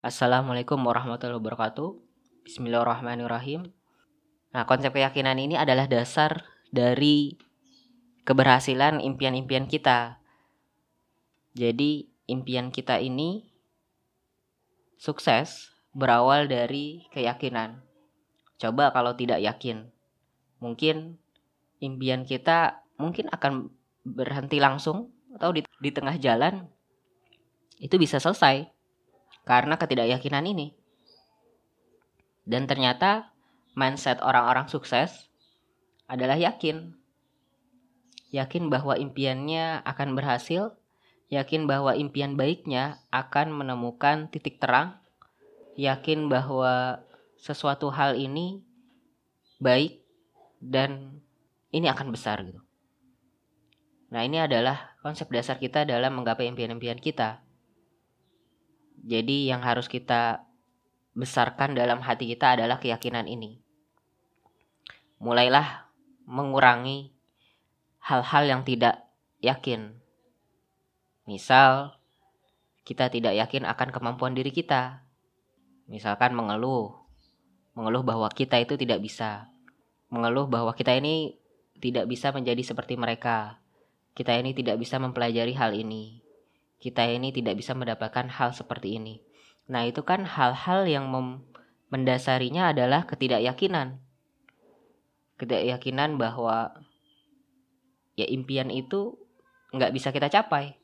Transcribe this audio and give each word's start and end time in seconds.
Assalamualaikum 0.00 0.80
warahmatullahi 0.80 1.36
wabarakatuh. 1.36 1.92
Bismillahirrahmanirrahim. 2.48 3.68
Nah, 4.48 4.64
konsep 4.64 4.96
keyakinan 4.96 5.36
ini 5.36 5.60
adalah 5.60 5.84
dasar 5.84 6.40
dari 6.72 7.36
keberhasilan 8.24 9.04
impian-impian 9.04 9.68
kita. 9.68 10.16
Jadi, 11.52 12.08
impian 12.32 12.72
kita 12.72 12.96
ini 12.96 13.44
sukses 14.96 15.68
berawal 15.92 16.48
dari 16.48 17.04
keyakinan. 17.12 17.84
Coba 18.56 18.96
kalau 18.96 19.12
tidak 19.12 19.44
yakin, 19.44 19.84
mungkin 20.64 21.20
impian 21.76 22.24
kita 22.24 22.88
mungkin 22.96 23.28
akan 23.28 23.68
berhenti 24.08 24.64
langsung 24.64 25.12
atau 25.36 25.52
di, 25.52 25.60
di 25.60 25.92
tengah 25.92 26.16
jalan 26.16 26.72
itu 27.76 28.00
bisa 28.00 28.16
selesai 28.16 28.79
karena 29.44 29.76
ketidakyakinan 29.76 30.44
ini. 30.46 30.76
Dan 32.44 32.66
ternyata 32.66 33.30
mindset 33.78 34.18
orang-orang 34.20 34.66
sukses 34.66 35.30
adalah 36.10 36.34
yakin. 36.34 36.96
Yakin 38.30 38.70
bahwa 38.70 38.94
impiannya 38.98 39.82
akan 39.82 40.14
berhasil, 40.14 40.74
yakin 41.30 41.66
bahwa 41.66 41.94
impian 41.94 42.34
baiknya 42.34 43.02
akan 43.10 43.54
menemukan 43.54 44.30
titik 44.30 44.58
terang, 44.58 44.98
yakin 45.78 46.30
bahwa 46.30 47.02
sesuatu 47.38 47.90
hal 47.90 48.18
ini 48.18 48.62
baik 49.62 50.02
dan 50.60 51.22
ini 51.70 51.86
akan 51.86 52.10
besar 52.10 52.42
gitu. 52.42 52.60
Nah, 54.10 54.26
ini 54.26 54.42
adalah 54.42 54.98
konsep 55.06 55.30
dasar 55.30 55.62
kita 55.62 55.86
dalam 55.86 56.18
menggapai 56.18 56.50
impian-impian 56.50 56.98
kita. 56.98 57.46
Jadi 59.00 59.48
yang 59.48 59.64
harus 59.64 59.88
kita 59.88 60.44
besarkan 61.16 61.72
dalam 61.72 62.04
hati 62.04 62.28
kita 62.28 62.56
adalah 62.56 62.76
keyakinan 62.76 63.24
ini. 63.24 63.60
Mulailah 65.20 65.88
mengurangi 66.28 67.12
hal-hal 68.04 68.44
yang 68.44 68.62
tidak 68.64 69.04
yakin. 69.40 69.96
Misal, 71.24 71.96
kita 72.84 73.08
tidak 73.08 73.36
yakin 73.36 73.64
akan 73.68 73.88
kemampuan 73.92 74.36
diri 74.36 74.52
kita. 74.52 75.04
Misalkan 75.88 76.36
mengeluh, 76.36 76.96
mengeluh 77.72 78.04
bahwa 78.04 78.28
kita 78.32 78.60
itu 78.60 78.76
tidak 78.76 79.00
bisa. 79.00 79.48
Mengeluh 80.12 80.48
bahwa 80.48 80.72
kita 80.76 80.96
ini 80.96 81.36
tidak 81.80 82.04
bisa 82.08 82.32
menjadi 82.32 82.60
seperti 82.60 83.00
mereka. 83.00 83.60
Kita 84.12 84.36
ini 84.36 84.52
tidak 84.52 84.76
bisa 84.76 85.00
mempelajari 85.00 85.56
hal 85.56 85.72
ini 85.72 86.29
kita 86.80 87.04
ini 87.04 87.28
tidak 87.30 87.60
bisa 87.60 87.76
mendapatkan 87.76 88.32
hal 88.32 88.56
seperti 88.56 88.96
ini. 88.96 89.20
Nah, 89.68 89.84
itu 89.84 90.00
kan 90.02 90.24
hal-hal 90.24 90.88
yang 90.88 91.12
mendasarinya 91.92 92.72
adalah 92.72 93.04
ketidakyakinan. 93.04 94.00
Ketidakyakinan 95.36 96.16
bahwa 96.16 96.72
ya 98.16 98.26
impian 98.26 98.72
itu 98.72 99.14
nggak 99.76 99.92
bisa 99.92 100.08
kita 100.10 100.32
capai. 100.32 100.80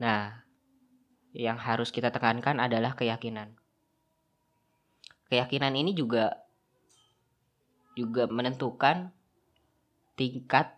Nah, 0.00 0.42
yang 1.36 1.60
harus 1.60 1.92
kita 1.92 2.08
tekankan 2.08 2.58
adalah 2.58 2.96
keyakinan. 2.98 3.54
Keyakinan 5.28 5.76
ini 5.76 5.94
juga 5.94 6.42
juga 7.94 8.26
menentukan 8.26 9.14
tingkat 10.18 10.74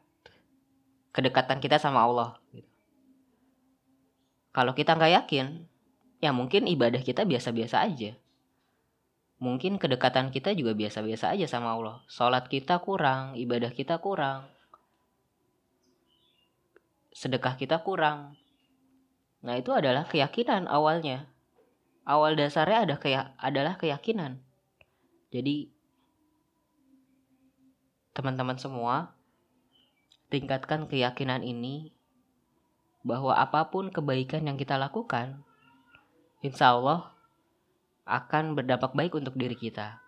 kedekatan 1.17 1.65
kita 1.65 1.81
sama 1.81 2.05
Allah. 2.05 2.37
Gitu. 2.53 2.76
Kalau 4.57 4.73
kita 4.73 4.97
nggak 4.97 5.13
yakin, 5.21 5.69
ya 6.25 6.33
mungkin 6.33 6.65
ibadah 6.65 7.05
kita 7.05 7.29
biasa-biasa 7.29 7.85
aja. 7.85 8.17
Mungkin 9.37 9.77
kedekatan 9.77 10.33
kita 10.33 10.57
juga 10.57 10.73
biasa-biasa 10.73 11.37
aja 11.37 11.45
sama 11.45 11.77
Allah. 11.77 12.01
Sholat 12.09 12.49
kita 12.49 12.81
kurang, 12.81 13.37
ibadah 13.37 13.69
kita 13.69 14.01
kurang. 14.01 14.49
Sedekah 17.13 17.61
kita 17.61 17.85
kurang. 17.85 18.41
Nah 19.45 19.61
itu 19.61 19.77
adalah 19.77 20.09
keyakinan 20.09 20.65
awalnya. 20.73 21.29
Awal 22.09 22.41
dasarnya 22.41 22.89
ada 22.89 22.97
adalah 23.37 23.77
keyakinan. 23.77 24.41
Jadi 25.37 25.69
teman-teman 28.17 28.57
semua 28.57 29.13
tingkatkan 30.33 30.89
keyakinan 30.89 31.45
ini 31.45 31.93
bahwa 33.07 33.39
apa 33.39 33.71
pun 33.71 33.87
kebaikan 33.95 34.43
yang 34.43 34.59
kita 34.59 34.75
lakukan, 34.75 35.47
insya 36.43 36.75
Allah 36.75 37.15
akan 38.03 38.59
berdampak 38.59 38.99
baik 38.99 39.15
untuk 39.15 39.39
diri 39.39 39.55
kita. 39.55 40.03